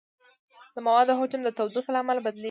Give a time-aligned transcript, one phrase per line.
[0.75, 2.39] د موادو حجم د تودوخې له امله بدلېږي.